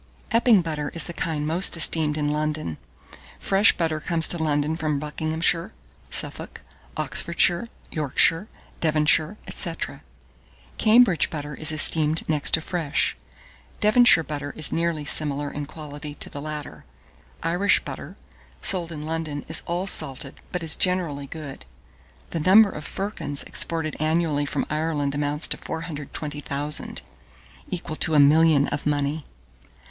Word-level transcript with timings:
1618. 0.31 0.35
Epping 0.55 0.61
butter 0.63 0.97
is 0.97 1.05
the 1.05 1.13
kind 1.13 1.45
most 1.45 1.77
esteemed 1.77 2.17
in 2.17 2.31
London. 2.31 2.77
Fresh 3.37 3.77
butter 3.77 3.99
comes 3.99 4.27
to 4.27 4.41
London 4.41 4.75
from 4.75 4.97
Buckinghamshire, 4.97 5.73
Suffolk, 6.09 6.61
Oxfordshire, 6.97 7.67
Yorkshire, 7.91 8.47
Devonshire, 8.79 9.37
&c. 9.47 9.71
Cambridge 10.79 11.29
butter 11.29 11.53
is 11.53 11.71
esteemed 11.71 12.27
next 12.27 12.55
to 12.55 12.61
fresh; 12.61 13.15
Devonshire 13.79 14.23
butter 14.23 14.51
is 14.57 14.71
nearly 14.71 15.05
similar 15.05 15.51
in 15.51 15.67
quality 15.67 16.15
to 16.15 16.31
the 16.31 16.41
latter; 16.41 16.83
Irish 17.43 17.85
butter 17.85 18.15
sold 18.59 18.91
in 18.91 19.05
London 19.05 19.45
is 19.47 19.61
all 19.67 19.85
salted, 19.85 20.33
but 20.51 20.63
is 20.63 20.75
generally 20.75 21.27
good. 21.27 21.63
The 22.31 22.39
number 22.39 22.71
of 22.71 22.85
firkins 22.85 23.43
exported 23.43 23.95
annually 23.99 24.47
from 24.47 24.65
Ireland 24.67 25.13
amounts 25.13 25.47
to 25.49 25.57
420,000, 25.57 27.03
equal 27.69 27.95
to 27.97 28.15
a 28.15 28.19
million 28.19 28.67
of 28.69 28.87
money. 28.87 29.27